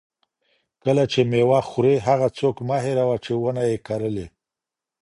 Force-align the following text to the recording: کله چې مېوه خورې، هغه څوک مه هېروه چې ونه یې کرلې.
کله 0.83 1.03
چې 1.11 1.19
مېوه 1.31 1.59
خورې، 1.69 1.95
هغه 2.07 2.27
څوک 2.37 2.55
مه 2.67 2.77
هېروه 2.85 3.17
چې 3.25 3.31
ونه 3.41 3.63
یې 3.69 3.77
کرلې. 3.87 4.27